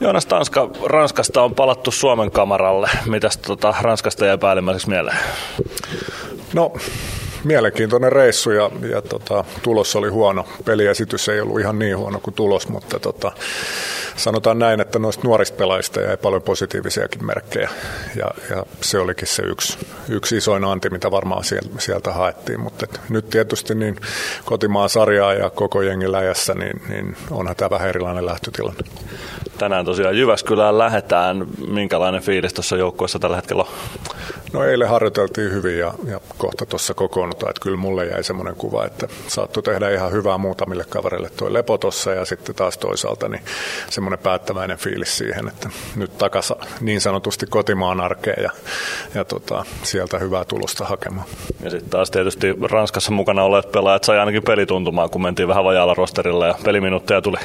Joonas 0.00 0.26
Tanska, 0.26 0.68
Ranskasta 0.84 1.42
on 1.42 1.54
palattu 1.54 1.90
Suomen 1.90 2.30
kamaralle. 2.30 2.90
Mitäs 3.06 3.36
tota, 3.36 3.74
Ranskasta 3.80 4.26
jäi 4.26 4.38
päällimmäiseksi 4.38 4.88
mieleen? 4.88 5.18
No, 6.54 6.72
mielenkiintoinen 7.44 8.12
reissu 8.12 8.50
ja, 8.50 8.70
ja 8.90 9.02
tota, 9.02 9.44
tulos 9.62 9.96
oli 9.96 10.08
huono. 10.08 10.44
Peliesitys 10.64 11.28
ei 11.28 11.40
ollut 11.40 11.60
ihan 11.60 11.78
niin 11.78 11.98
huono 11.98 12.20
kuin 12.20 12.34
tulos, 12.34 12.68
mutta 12.68 13.00
tota, 13.00 13.32
sanotaan 14.18 14.58
näin, 14.58 14.80
että 14.80 14.98
noista 14.98 15.22
nuorista 15.24 15.56
pelaajista 15.56 16.00
jäi 16.00 16.16
paljon 16.16 16.42
positiivisiakin 16.42 17.26
merkkejä. 17.26 17.70
Ja, 18.16 18.30
ja 18.50 18.66
se 18.80 18.98
olikin 18.98 19.28
se 19.28 19.42
yksi, 19.42 19.78
yksi 20.08 20.36
isoin 20.36 20.64
anti, 20.64 20.90
mitä 20.90 21.10
varmaan 21.10 21.44
sieltä 21.78 22.12
haettiin. 22.12 22.60
Mutta 22.60 22.86
nyt 23.08 23.30
tietysti 23.30 23.74
niin 23.74 23.96
kotimaan 24.44 24.88
sarjaa 24.88 25.34
ja 25.34 25.50
koko 25.50 25.82
jengi 25.82 26.12
läjässä, 26.12 26.54
niin, 26.54 26.82
niin 26.88 27.16
onhan 27.30 27.56
tämä 27.56 27.70
vähän 27.70 27.88
erilainen 27.88 28.26
lähtötilanne. 28.26 28.80
Tänään 29.58 29.84
tosiaan 29.84 30.18
Jyväskylään 30.18 30.78
lähetään. 30.78 31.46
Minkälainen 31.68 32.22
fiilis 32.22 32.52
tuossa 32.52 32.76
joukkueessa 32.76 33.18
tällä 33.18 33.36
hetkellä 33.36 33.62
on? 33.62 33.68
No 34.52 34.64
eilen 34.64 34.88
harjoiteltiin 34.88 35.52
hyvin 35.52 35.78
ja, 35.78 35.94
ja 36.06 36.20
kohta 36.38 36.66
tuossa 36.66 36.94
kokoonnutaan. 36.94 37.50
Että 37.50 37.60
kyllä 37.60 37.76
mulle 37.76 38.06
jäi 38.06 38.24
semmoinen 38.24 38.56
kuva, 38.56 38.84
että 38.84 39.08
saattoi 39.26 39.62
tehdä 39.62 39.90
ihan 39.90 40.12
hyvää 40.12 40.38
muutamille 40.38 40.84
kavereille 40.88 41.30
toi 41.30 41.52
lepo 41.52 41.78
tossa 41.78 42.10
ja 42.10 42.24
sitten 42.24 42.54
taas 42.54 42.78
toisaalta 42.78 43.28
niin 43.28 43.42
semmoinen 43.90 44.18
päättäväinen 44.18 44.78
fiilis 44.78 45.18
siihen, 45.18 45.48
että 45.48 45.70
nyt 45.96 46.18
takaisin 46.18 46.56
niin 46.80 47.00
sanotusti 47.00 47.46
kotimaan 47.46 48.00
arkeen 48.00 48.42
ja, 48.42 48.50
ja 49.14 49.24
tota, 49.24 49.64
sieltä 49.82 50.18
hyvää 50.18 50.44
tulosta 50.44 50.84
hakemaan. 50.84 51.26
Ja 51.64 51.70
sitten 51.70 51.90
taas 51.90 52.10
tietysti 52.10 52.54
Ranskassa 52.70 53.10
mukana 53.10 53.42
olleet 53.42 53.72
pelaajat 53.72 54.04
sai 54.04 54.18
ainakin 54.18 54.42
pelituntumaan, 54.42 55.10
kun 55.10 55.22
mentiin 55.22 55.48
vähän 55.48 55.64
vajaalla 55.64 55.94
rosterilla 55.94 56.46
ja 56.46 56.54
peliminuutteja 56.64 57.22
tuli. 57.22 57.36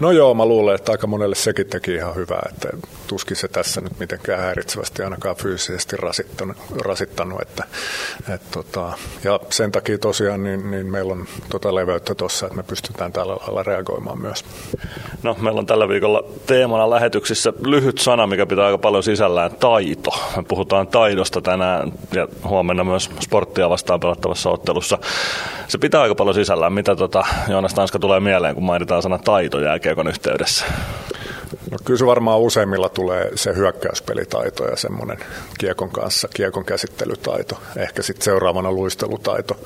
No 0.00 0.10
joo, 0.10 0.34
mä 0.34 0.46
luulen, 0.46 0.74
että 0.74 0.92
aika 0.92 1.06
monelle 1.06 1.34
sekin 1.34 1.66
teki 1.66 1.94
ihan 1.94 2.14
hyvää, 2.14 2.48
että 2.52 2.68
tuskin 3.06 3.36
se 3.36 3.48
tässä 3.48 3.80
nyt 3.80 3.98
mitenkään 3.98 4.40
häiritsevästi 4.40 5.02
ainakaan 5.02 5.36
fyysisesti 5.36 5.96
rasittanut. 6.28 6.56
rasittanut 6.84 7.40
että, 7.42 7.64
et 8.34 8.50
tota, 8.50 8.92
ja 9.24 9.40
sen 9.50 9.72
takia 9.72 9.98
tosiaan 9.98 10.44
niin, 10.44 10.70
niin 10.70 10.86
meillä 10.86 11.12
on 11.12 11.26
tota 11.50 11.74
leveyttä 11.74 12.14
tuossa, 12.14 12.46
että 12.46 12.56
me 12.56 12.62
pystytään 12.62 13.12
tällä 13.12 13.36
lailla 13.36 13.62
reagoimaan 13.62 14.20
myös. 14.20 14.44
No, 15.22 15.36
meillä 15.40 15.58
on 15.58 15.66
tällä 15.66 15.88
viikolla 15.88 16.24
teemana 16.46 16.90
lähetyksissä 16.90 17.52
lyhyt 17.66 17.98
sana, 17.98 18.26
mikä 18.26 18.46
pitää 18.46 18.66
aika 18.66 18.78
paljon 18.78 19.02
sisällään, 19.02 19.50
taito. 19.60 20.10
Me 20.36 20.42
puhutaan 20.42 20.86
taidosta 20.86 21.40
tänään 21.40 21.92
ja 22.14 22.28
huomenna 22.44 22.84
myös 22.84 23.10
sporttia 23.20 23.70
vastaan 23.70 24.00
pelattavassa 24.00 24.50
ottelussa. 24.50 24.98
Se 25.68 25.78
pitää 25.78 26.00
aika 26.00 26.14
paljon 26.14 26.34
sisällään. 26.34 26.72
Mitä 26.72 26.96
tota, 26.96 27.24
Joonas 27.48 27.74
Tanska 27.74 27.98
tulee 27.98 28.20
mieleen, 28.20 28.54
kun 28.54 28.64
mainitaan 28.64 29.02
sana 29.02 29.18
taito 29.18 29.60
jääkiekon 29.60 30.08
yhteydessä? 30.08 30.64
No 31.70 31.78
kyllä 31.84 31.98
se 31.98 32.06
varmaan 32.06 32.40
useimmilla 32.40 32.88
tulee 32.88 33.30
se 33.34 33.54
hyökkäyspelitaito 33.54 34.64
ja 34.64 34.76
semmoinen 34.76 35.18
kiekon 35.58 35.90
kanssa, 35.90 36.28
kiekon 36.34 36.64
käsittelytaito. 36.64 37.60
Ehkä 37.76 38.02
sitten 38.02 38.24
seuraavana 38.24 38.72
luistelutaito. 38.72 39.60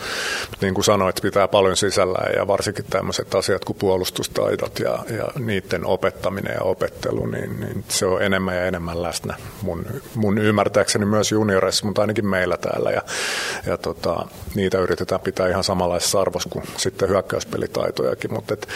Niin 0.60 0.74
kuin 0.74 0.84
sanoit, 0.84 1.20
pitää 1.22 1.48
paljon 1.48 1.76
sisällään 1.76 2.32
ja 2.36 2.46
varsinkin 2.46 2.84
tämmöiset 2.90 3.34
asiat 3.34 3.64
kuin 3.64 3.76
puolustustaidot 3.78 4.78
ja, 4.78 4.98
ja 5.16 5.28
niiden 5.38 5.86
opettaminen 5.86 6.54
ja 6.54 6.62
opettelu, 6.62 7.26
niin, 7.26 7.60
niin 7.60 7.84
se 7.88 8.06
on 8.06 8.22
enemmän 8.22 8.56
ja 8.56 8.66
enemmän 8.66 9.02
läsnä 9.02 9.34
mun, 9.62 9.86
mun 10.14 10.38
ymmärtääkseni 10.38 11.04
myös 11.04 11.32
junioreissa, 11.32 11.86
mutta 11.86 12.00
ainakin 12.00 12.26
meillä 12.26 12.56
täällä. 12.56 12.90
Ja, 12.90 13.02
ja 13.66 13.78
tota, 13.78 14.26
niitä 14.54 14.78
yritetään 14.78 15.20
pitää 15.20 15.48
ihan 15.48 15.64
samanlaisessa 15.64 16.20
arvossa 16.20 16.48
kuin 16.48 16.64
sitten 16.76 17.08
hyökkäyspelitaitojakin, 17.08 18.32
mutta 18.32 18.54
et, 18.54 18.68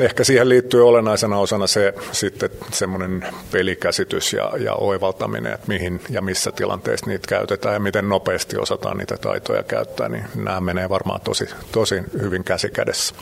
Ehkä 0.00 0.24
siihen 0.24 0.48
liittyy 0.48 0.88
olennaisena 0.88 1.38
osana 1.38 1.66
se 1.66 1.94
sitten 2.12 2.50
semmoinen 2.72 3.26
pelikäsitys 3.52 4.32
ja, 4.32 4.52
ja 4.58 4.74
oivaltaminen, 4.74 5.52
että 5.52 5.68
mihin 5.68 6.00
ja 6.10 6.22
missä 6.22 6.52
tilanteissa 6.52 7.06
niitä 7.06 7.28
käytetään 7.28 7.74
ja 7.74 7.80
miten 7.80 8.08
nopeasti 8.08 8.58
osataan 8.58 8.96
niitä 8.96 9.16
taitoja 9.16 9.62
käyttää, 9.62 10.08
niin 10.08 10.24
nämä 10.34 10.60
menee 10.60 10.88
varmaan 10.88 11.20
tosi, 11.20 11.48
tosi 11.72 12.02
hyvin 12.22 12.44
käsi 12.44 12.70
kädessä. 12.70 13.14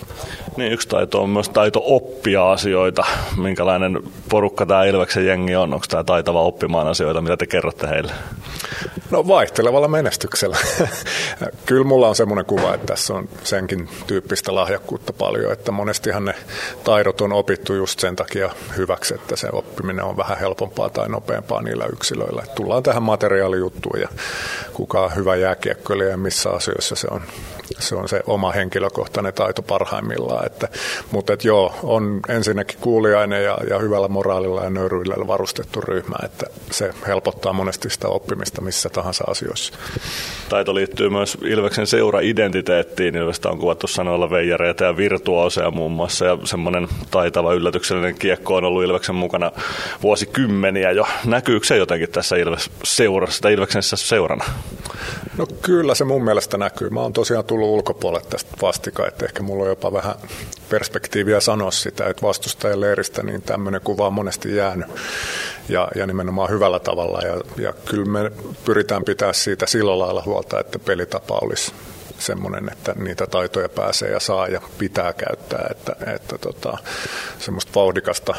Niin, 0.57 0.73
yksi 0.73 0.89
taito 0.89 1.23
on 1.23 1.31
myös 1.31 1.49
taito 1.49 1.83
oppia 1.85 2.53
asioita. 2.53 3.05
Minkälainen 3.37 3.99
porukka 4.29 4.67
tämä 4.67 4.85
Ilveksen 4.85 5.27
jengi 5.27 5.57
on? 5.57 5.75
Onko 5.75 5.87
tämä 5.89 6.05
taitava 6.05 6.43
oppimaan 6.43 6.89
asioita? 6.89 7.21
Mitä 7.21 7.37
te 7.37 7.47
kerrotte 7.47 7.89
heille? 7.89 8.13
No 9.11 9.27
vaihtelevalla 9.27 9.89
menestyksellä. 9.89 10.57
Kyllä 11.67 11.85
mulla 11.85 12.09
on 12.09 12.17
semmoinen 12.17 12.45
kuva, 12.45 12.75
että 12.75 12.87
tässä 12.87 13.15
on 13.15 13.29
senkin 13.45 13.89
tyyppistä 14.07 14.55
lahjakkuutta 14.55 15.13
paljon, 15.13 15.53
että 15.53 15.73
monestihan 15.73 16.25
ne 16.25 16.35
taidot 16.85 17.21
on 17.21 17.33
opittu 17.33 17.75
just 17.75 18.01
sen 18.01 18.17
takia 18.17 18.51
hyväksi, 18.77 19.15
että 19.15 19.37
se 19.37 19.49
oppiminen 19.53 20.05
on 20.05 20.17
vähän 20.17 20.39
helpompaa 20.39 20.91
tai 20.91 21.09
nopeampaa 21.09 21.63
niillä 21.63 21.87
yksilöillä. 21.93 22.43
Tullaan 22.55 22.83
tähän 22.83 23.03
materiaalijuttuun 23.03 24.01
ja 24.01 24.09
kuka 24.73 25.01
on 25.01 25.17
hyvä 25.17 25.37
jääkiekkoilija 25.37 26.11
ja 26.11 26.17
missä 26.17 26.51
asioissa 26.51 26.97
se 26.97 27.07
on 27.11 27.23
se 27.79 27.95
on 27.95 28.09
se 28.09 28.23
oma 28.27 28.53
henkilökohtainen 28.53 29.35
taito 29.35 29.63
parhaimmillaan. 29.63 30.47
Että, 30.47 30.69
mutta 31.11 31.33
et 31.33 31.45
joo, 31.45 31.75
on 31.83 32.21
ensinnäkin 32.29 32.79
kuuliainen 32.81 33.45
ja, 33.45 33.59
ja 33.71 33.79
hyvällä 33.79 34.09
moraalilla 34.09 34.65
ja 34.65 34.71
nöyryydellä 34.71 35.27
varustettu 35.27 35.81
ryhmä, 35.81 36.17
että 36.25 36.47
se 36.71 36.95
helpottaa 37.07 37.53
monesti 37.53 37.91
sitä 37.91 38.09
oppimista 38.09 38.61
missä 38.61 38.89
tahansa 38.97 39.25
asioissa. 39.27 39.73
Taito 40.49 40.75
liittyy 40.75 41.11
myös 41.11 41.39
Ilveksen 41.45 41.87
seura-identiteettiin. 41.87 43.17
Ilvestä 43.17 43.49
on 43.49 43.59
kuvattu 43.59 43.87
sanoilla 43.87 44.31
veijareita 44.31 44.85
ja 44.85 44.97
virtuooseja 44.97 45.71
muun 45.71 45.93
muassa, 45.93 46.25
ja 46.25 46.39
semmoinen 46.45 46.89
taitava 47.11 47.55
yllätyksellinen 47.55 48.15
kiekko 48.15 48.57
on 48.57 48.65
ollut 48.65 48.85
Ilveksen 48.85 49.15
mukana 49.15 49.53
vuosikymmeniä 50.03 50.91
jo. 50.91 51.07
Näkyykö 51.25 51.67
se 51.67 51.77
jotenkin 51.77 52.11
tässä 52.11 52.37
Ilves 52.37 52.71
seurassa, 52.85 53.43
tai 53.43 53.53
Ilveksensä 53.53 53.97
seurana? 53.97 54.45
No 55.39 55.47
kyllä 55.63 55.95
se 55.95 56.05
mun 56.05 56.25
mielestä 56.25 56.59
näkyy. 56.59 56.91
Mä 56.91 57.01
oon 57.01 57.13
tosiaan 57.13 57.45
tullut 57.45 57.69
ulkopuolelle 57.69 58.27
tästä 58.31 58.51
vastika, 58.63 59.09
että 59.09 59.25
ehkä 59.25 59.43
mulla 59.43 59.63
on 59.63 59.69
jopa 59.69 59.93
vähän 59.93 60.15
perspektiiviä 60.71 61.41
sanoa 61.41 61.71
sitä, 61.71 62.07
että 62.07 62.27
vastustajan 62.27 62.81
leiristä 62.81 63.23
niin 63.23 63.43
tämmöinen 63.43 63.81
kuva 63.85 64.07
on 64.07 64.13
monesti 64.13 64.57
jäänyt 64.57 64.87
ja, 65.69 65.89
ja 65.95 66.07
nimenomaan 66.07 66.51
hyvällä 66.51 66.79
tavalla 66.79 67.19
ja, 67.27 67.65
ja 67.65 67.73
kyllä 67.73 68.05
me 68.05 68.33
pyritään 68.65 69.05
pitää 69.05 69.33
siitä 69.33 69.67
sillä 69.67 69.99
lailla 69.99 70.23
huolta, 70.27 70.61
että 70.61 70.79
pelitapa 70.79 71.39
olisi 71.43 71.73
semmoinen, 72.19 72.73
että 72.73 72.95
niitä 72.99 73.27
taitoja 73.27 73.69
pääsee 73.69 74.11
ja 74.11 74.21
saa 74.21 74.49
ja 74.49 74.61
pitää 74.79 75.13
käyttää, 75.13 75.67
että, 75.71 75.97
että 76.15 76.39
tota, 76.39 76.79
semmoista 77.39 77.73
vauhdikasta 77.75 78.35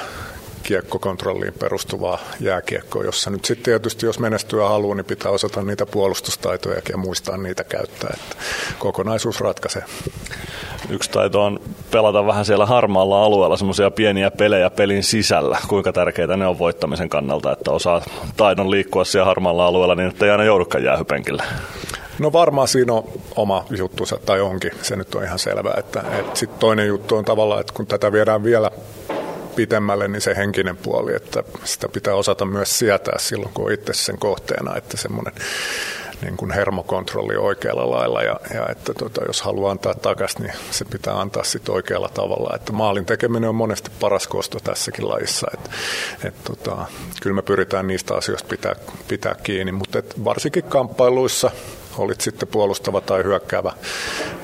kiekkokontrolliin 0.63 1.53
perustuvaa 1.53 2.19
jääkiekkoa, 2.39 3.03
jossa 3.03 3.29
nyt 3.29 3.45
sitten 3.45 3.65
tietysti, 3.65 4.05
jos 4.05 4.19
menestyä 4.19 4.67
haluaa, 4.67 4.95
niin 4.95 5.05
pitää 5.05 5.31
osata 5.31 5.61
niitä 5.61 5.85
puolustustaitoja 5.85 6.81
ja 6.89 6.97
muistaa 6.97 7.37
niitä 7.37 7.63
käyttää. 7.63 8.09
Että 8.13 8.35
kokonaisuus 8.79 9.41
ratkaisee. 9.41 9.83
Yksi 10.89 11.11
taito 11.11 11.43
on 11.43 11.59
pelata 11.91 12.25
vähän 12.25 12.45
siellä 12.45 12.65
harmaalla 12.65 13.23
alueella 13.23 13.57
semmoisia 13.57 13.91
pieniä 13.91 14.31
pelejä 14.31 14.69
pelin 14.69 15.03
sisällä. 15.03 15.57
Kuinka 15.67 15.93
tärkeitä 15.93 16.37
ne 16.37 16.47
on 16.47 16.59
voittamisen 16.59 17.09
kannalta, 17.09 17.51
että 17.51 17.71
osaa 17.71 18.01
taidon 18.37 18.71
liikkua 18.71 19.05
siellä 19.05 19.25
harmaalla 19.25 19.65
alueella 19.65 19.95
niin, 19.95 20.09
että 20.09 20.25
ei 20.25 20.31
aina 20.31 20.43
joudukaan 20.43 20.83
jäähypenkille? 20.83 21.43
No 22.19 22.33
varmaan 22.33 22.67
siinä 22.67 22.93
on 22.93 23.03
oma 23.35 23.65
juttunsa, 23.77 24.19
tai 24.25 24.41
onkin, 24.41 24.71
se 24.81 24.95
nyt 24.95 25.15
on 25.15 25.23
ihan 25.23 25.39
selvää. 25.39 25.73
Että, 25.77 26.03
että 26.19 26.39
sitten 26.39 26.59
toinen 26.59 26.87
juttu 26.87 27.15
on 27.15 27.25
tavallaan, 27.25 27.61
että 27.61 27.73
kun 27.73 27.87
tätä 27.87 28.11
viedään 28.11 28.43
vielä 28.43 28.71
pitemmälle, 29.55 30.07
niin 30.07 30.21
se 30.21 30.35
henkinen 30.35 30.77
puoli, 30.77 31.15
että 31.15 31.43
sitä 31.63 31.89
pitää 31.89 32.13
osata 32.13 32.45
myös 32.45 32.79
sietää 32.79 33.15
silloin, 33.17 33.53
kun 33.53 33.65
on 33.65 33.71
itse 33.71 33.93
sen 33.93 34.17
kohteena, 34.17 34.75
että 34.75 34.97
semmoinen 34.97 35.33
niin 36.21 36.37
kuin 36.37 36.51
hermokontrolli 36.51 37.35
oikealla 37.35 37.91
lailla 37.91 38.23
ja, 38.23 38.39
ja 38.53 38.67
että 38.69 38.93
tota, 38.93 39.21
jos 39.27 39.41
haluaa 39.41 39.71
antaa 39.71 39.93
takaisin, 39.93 40.41
niin 40.41 40.53
se 40.71 40.85
pitää 40.85 41.19
antaa 41.19 41.43
sitten 41.43 41.75
oikealla 41.75 42.09
tavalla. 42.09 42.55
Että 42.55 42.73
maalin 42.73 43.05
tekeminen 43.05 43.49
on 43.49 43.55
monesti 43.55 43.91
paras 43.99 44.27
kosto 44.27 44.59
tässäkin 44.59 45.09
lajissa. 45.09 45.47
Että, 45.53 45.69
et, 46.23 46.43
tota, 46.43 46.85
kyllä 47.21 47.35
me 47.35 47.41
pyritään 47.41 47.87
niistä 47.87 48.15
asioista 48.15 48.47
pitää, 48.49 48.75
pitää 49.07 49.35
kiinni, 49.43 49.71
mutta 49.71 49.99
et 49.99 50.25
varsinkin 50.25 50.63
kamppailuissa 50.63 51.51
olit 51.97 52.21
sitten 52.21 52.47
puolustava 52.47 53.01
tai 53.01 53.23
hyökkäävä, 53.23 53.73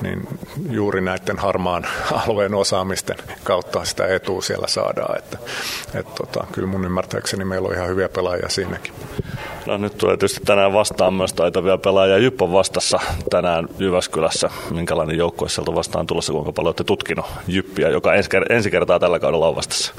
niin 0.02 0.28
juuri 0.70 1.00
näiden 1.00 1.38
harmaan 1.38 1.86
alueen 2.26 2.54
osaamisten 2.54 3.16
kautta 3.44 3.84
sitä 3.84 4.06
etua 4.06 4.42
siellä 4.42 4.66
saadaan. 4.66 5.18
Että, 5.18 5.38
et 5.94 6.14
tota, 6.14 6.46
kyllä 6.52 6.68
mun 6.68 6.84
ymmärtääkseni 6.84 7.44
meillä 7.44 7.68
on 7.68 7.74
ihan 7.74 7.88
hyviä 7.88 8.08
pelaajia 8.08 8.48
siinäkin. 8.48 8.92
No 9.66 9.76
nyt 9.76 9.98
tulee 9.98 10.16
tietysti 10.16 10.40
tänään 10.44 10.72
vastaan 10.72 11.14
myös 11.14 11.32
taitavia 11.32 11.78
pelaajia. 11.78 12.18
Jypp 12.18 12.42
on 12.42 12.52
vastassa 12.52 13.00
tänään 13.30 13.68
Jyväskylässä. 13.78 14.50
Minkälainen 14.70 15.18
joukkue 15.18 15.48
sieltä 15.48 15.74
vastaan 15.74 16.06
tulossa, 16.06 16.32
kuinka 16.32 16.52
paljon 16.52 16.68
olette 16.68 16.84
tutkinut 16.84 17.26
Jyppiä, 17.48 17.88
joka 17.88 18.14
ensi 18.50 18.70
kertaa 18.70 18.98
tällä 18.98 19.18
kaudella 19.18 19.48
on 19.48 19.56
vastassa? 19.56 19.94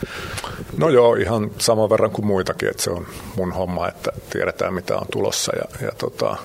No 0.78 0.90
joo, 0.90 1.16
ihan 1.16 1.52
saman 1.58 1.90
verran 1.90 2.12
kuin 2.12 2.26
muitakin, 2.26 2.70
että 2.70 2.84
se 2.84 2.92
on 2.92 3.08
mun 3.36 3.52
homma, 3.52 3.88
että 3.88 4.12
tiedetään 4.30 4.74
mitä 4.74 4.98
on 4.98 5.08
tulossa 5.12 5.52
ja, 5.56 5.86
ja 5.86 5.92
tota, 5.98 6.38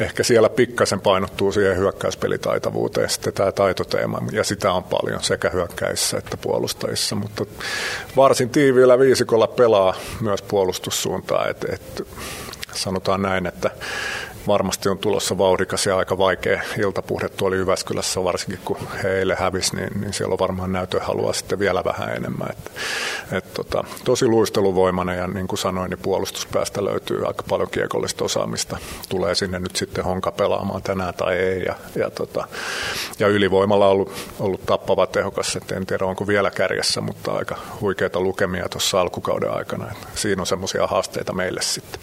ehkä 0.00 0.22
siellä 0.22 0.48
pikkasen 0.48 1.00
painottuu 1.00 1.52
siihen 1.52 1.76
hyökkäyspelitaitavuuteen 1.76 3.10
sitten 3.10 3.32
tämä 3.32 3.52
taitoteema 3.52 4.18
ja 4.32 4.44
sitä 4.44 4.72
on 4.72 4.84
paljon 4.84 5.22
sekä 5.22 5.50
hyökkäissä 5.50 6.18
että 6.18 6.36
puolustajissa, 6.36 7.16
mutta 7.16 7.46
varsin 8.16 8.50
tiiviillä 8.50 8.98
viisikolla 8.98 9.46
pelaa 9.46 9.94
myös 10.20 10.42
puolustussuuntaan, 10.42 11.50
että 11.50 11.66
et, 11.72 12.06
sanotaan 12.72 13.22
näin, 13.22 13.46
että 13.46 13.70
varmasti 14.46 14.88
on 14.88 14.98
tulossa 14.98 15.38
vauhdikas 15.38 15.86
ja 15.86 15.96
aika 15.96 16.18
vaikea 16.18 16.62
iltapuhde 16.78 17.28
tuolla 17.28 17.56
Jyväskylässä, 17.56 18.24
varsinkin 18.24 18.60
kun 18.64 18.78
he 19.02 19.08
hävisi, 19.38 19.76
niin, 19.76 20.00
niin 20.00 20.12
siellä 20.12 20.32
on 20.32 20.38
varmaan 20.38 20.72
näytöhalua 20.72 21.32
sitten 21.32 21.58
vielä 21.58 21.84
vähän 21.84 22.16
enemmän. 22.16 22.48
Et, 22.50 22.70
et 23.32 23.54
tota, 23.54 23.84
tosi 24.04 24.26
luisteluvoimainen 24.26 25.18
ja 25.18 25.26
niin 25.26 25.48
kuin 25.48 25.58
sanoin, 25.58 25.90
niin 25.90 25.98
puolustuspäästä 25.98 26.84
löytyy 26.84 27.26
aika 27.26 27.42
paljon 27.48 27.70
kiekollista 27.70 28.24
osaamista. 28.24 28.78
Tulee 29.08 29.34
sinne 29.34 29.58
nyt 29.58 29.76
sitten 29.76 30.04
Honka 30.04 30.32
pelaamaan 30.32 30.82
tänään 30.82 31.14
tai 31.14 31.36
ei. 31.36 31.62
Ja, 31.62 31.74
ja, 31.94 32.10
tota, 32.10 32.48
ja 33.18 33.28
ylivoimalla 33.28 33.86
on 33.86 33.92
ollut, 33.92 34.12
ollut 34.38 34.66
tappava 34.66 35.06
tehokas, 35.06 35.56
että 35.56 35.74
en 35.74 35.86
tiedä 35.86 36.04
onko 36.04 36.26
vielä 36.26 36.50
kärjessä, 36.50 37.00
mutta 37.00 37.32
aika 37.32 37.56
huikeita 37.80 38.20
lukemia 38.20 38.68
tuossa 38.68 39.00
alkukauden 39.00 39.50
aikana. 39.50 39.90
Et 39.90 39.98
siinä 40.14 40.42
on 40.42 40.46
semmoisia 40.46 40.86
haasteita 40.86 41.32
meille 41.32 41.62
sitten. 41.62 42.00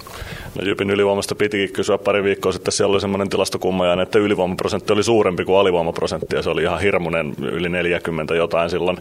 No 0.56 0.66
Jypin 0.66 0.90
ylivoimasta 0.90 1.36
pitikin 1.36 1.74
kysyä 1.74 1.98
pari 1.98 2.24
viikkoa 2.24 2.33
sitten. 2.52 2.72
Siellä 2.72 2.94
oli 2.94 3.02
semmoinen 3.02 3.30
tilastokummajainen, 3.30 4.04
että 4.04 4.20
ylivoimaprosentti 4.20 4.94
oli 4.94 5.04
suurempi 5.04 5.46
kuin 5.46 5.60
alivoimaprosentti 5.60 6.36
ja 6.36 6.42
se 6.42 6.50
oli 6.50 6.64
ihan 6.64 6.82
hirmuinen 6.82 7.36
yli 7.42 7.70
40 7.70 8.36
jotain 8.36 8.70
silloin. 8.70 8.98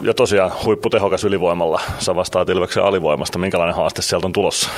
Ja 0.00 0.14
tosiaan 0.14 0.50
huipputehokas 0.64 1.24
ylivoimalla. 1.24 1.80
Sä 1.98 2.14
vastaat 2.14 2.48
Ilveksen 2.48 2.84
alivoimasta. 2.84 3.38
Minkälainen 3.38 3.76
haaste 3.76 4.02
sieltä 4.02 4.26
on 4.26 4.32
tulossa? 4.32 4.70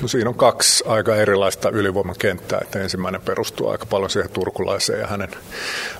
No 0.00 0.08
siinä 0.08 0.30
on 0.30 0.34
kaksi 0.34 0.84
aika 0.86 1.16
erilaista 1.16 1.70
ylivoimakenttää. 1.70 2.58
Että 2.62 2.80
ensimmäinen 2.80 3.20
perustuu 3.20 3.68
aika 3.68 3.86
paljon 3.86 4.10
siihen 4.10 4.30
turkulaiseen 4.30 5.00
ja 5.00 5.06
hänen 5.06 5.30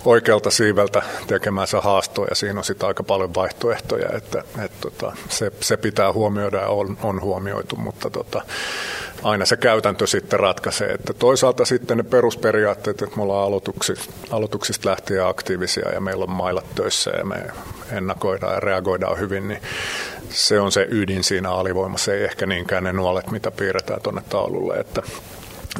oikealta 0.04 0.50
siiveltä 0.50 1.02
tekemänsä 1.26 1.80
haastoon 1.80 2.26
ja 2.30 2.34
siinä 2.34 2.60
on 2.60 2.64
sitten 2.64 2.88
aika 2.88 3.02
paljon 3.02 3.34
vaihtoehtoja, 3.34 4.08
että, 4.16 4.44
että 4.64 4.78
tota, 4.80 5.12
se, 5.28 5.52
se, 5.60 5.76
pitää 5.76 6.12
huomioida 6.12 6.56
ja 6.56 6.68
on, 6.68 6.98
on 7.02 7.20
huomioitu, 7.20 7.76
mutta 7.76 8.10
tota, 8.10 8.42
aina 9.22 9.44
se 9.44 9.56
käytäntö 9.56 10.06
sitten 10.06 10.40
ratkaisee. 10.40 10.88
Että 10.88 11.14
toisaalta 11.14 11.64
sitten 11.64 11.96
ne 11.96 12.02
perusperiaatteet, 12.02 13.02
että 13.02 13.16
me 13.16 13.22
ollaan 13.22 13.46
aloituksista, 13.46 14.12
aloituksista 14.30 14.90
lähtien 14.90 15.26
aktiivisia 15.26 15.88
ja 15.92 16.00
meillä 16.00 16.22
on 16.22 16.30
mailat 16.30 16.74
töissä 16.74 17.10
ja 17.10 17.24
me 17.24 17.36
ennakoidaan 17.92 18.54
ja 18.54 18.60
reagoidaan 18.60 19.18
hyvin, 19.18 19.48
niin 19.48 19.62
se 20.30 20.60
on 20.60 20.72
se 20.72 20.86
ydin 20.90 21.24
siinä 21.24 21.50
alivoimassa, 21.50 22.12
ei 22.12 22.24
ehkä 22.24 22.46
niinkään 22.46 22.84
ne 22.84 22.92
nuolet, 22.92 23.30
mitä 23.30 23.50
piirretään 23.50 24.00
tuonne 24.02 24.22
taululle. 24.28 24.74
Että 24.74 25.02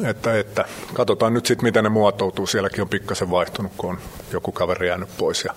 että, 0.05 0.39
että 0.39 0.65
katsotaan 0.93 1.33
nyt 1.33 1.45
sitten, 1.45 1.63
miten 1.63 1.83
ne 1.83 1.89
muotoutuu. 1.89 2.47
Sielläkin 2.47 2.81
on 2.81 2.89
pikkasen 2.89 3.31
vaihtunut, 3.31 3.71
kun 3.77 3.89
on 3.89 3.97
joku 4.33 4.51
kaveri 4.51 4.87
jäänyt 4.87 5.09
pois 5.17 5.43
ja 5.43 5.53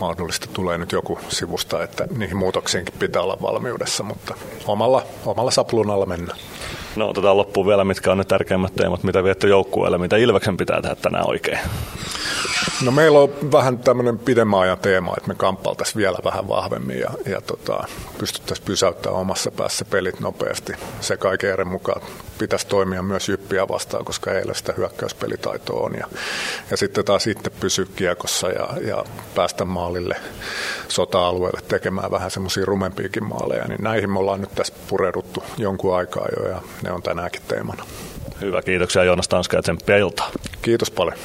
mahdollisesti 0.00 0.48
tulee 0.52 0.78
nyt 0.78 0.92
joku 0.92 1.18
sivusta, 1.28 1.82
että 1.82 2.08
niihin 2.16 2.36
muutoksiinkin 2.36 2.94
pitää 2.98 3.22
olla 3.22 3.38
valmiudessa, 3.42 4.02
mutta 4.02 4.34
omalla, 4.66 5.02
omalla 5.26 5.50
saplunalla 5.50 6.06
mennään. 6.06 6.38
No 6.96 7.08
otetaan 7.08 7.36
loppuun 7.36 7.66
vielä, 7.66 7.84
mitkä 7.84 8.12
on 8.12 8.18
ne 8.18 8.24
tärkeimmät 8.24 8.74
teemat, 8.74 9.02
mitä 9.02 9.24
viette 9.24 9.48
joukkueelle, 9.48 9.98
mitä 9.98 10.16
Ilveksen 10.16 10.56
pitää 10.56 10.82
tehdä 10.82 10.94
tänään 10.94 11.28
oikein. 11.28 11.58
No 12.82 12.90
meillä 12.90 13.18
on 13.18 13.52
vähän 13.52 13.78
tämmöinen 13.78 14.18
pidemmän 14.18 14.60
ajan 14.60 14.78
teema, 14.78 15.14
että 15.16 15.28
me 15.28 15.34
kamppailtaisiin 15.34 15.96
vielä 15.96 16.18
vähän 16.24 16.48
vahvemmin 16.48 16.98
ja, 16.98 17.10
ja 17.26 17.40
tota, 17.40 17.84
pystyttäisiin 18.18 18.66
pysäyttämään 18.66 19.20
omassa 19.20 19.50
päässä 19.50 19.84
pelit 19.84 20.20
nopeasti. 20.20 20.72
Se 21.00 21.16
kaiken 21.16 21.50
eri 21.50 21.64
mukaan 21.64 22.02
pitäisi 22.38 22.66
toimia 22.66 23.02
myös 23.02 23.28
jyppiä 23.28 23.68
vastaan, 23.68 24.04
koska 24.04 24.32
eilen 24.32 24.54
sitä 24.54 24.74
hyökkäyspelitaitoa 24.76 25.80
on. 25.80 25.94
Ja, 25.94 26.06
ja 26.70 26.76
sitten 26.76 27.04
taas 27.04 27.26
itse 27.26 27.50
pysyä 27.50 27.86
kiekossa 27.96 28.48
ja, 28.48 28.68
ja 28.86 29.04
päästä 29.34 29.64
maalille 29.64 30.16
sota-alueelle 30.88 31.60
tekemään 31.68 32.10
vähän 32.10 32.30
semmoisia 32.30 32.64
rumempiakin 32.64 33.24
maaleja. 33.24 33.64
Niin 33.64 33.82
näihin 33.82 34.10
me 34.10 34.18
ollaan 34.18 34.40
nyt 34.40 34.54
tässä 34.54 34.74
pureuduttu 34.88 35.42
jonkun 35.56 35.96
aikaa 35.96 36.26
jo 36.36 36.48
ja 36.48 36.62
ne 36.82 36.92
on 36.92 37.02
tänäänkin 37.02 37.42
teemana. 37.48 37.84
Hyvä, 38.40 38.62
kiitoksia 38.62 39.04
Joonas 39.04 39.28
Tanska 39.28 39.56
ja. 39.56 39.62
Kiitos 40.62 40.90
paljon. 40.90 41.18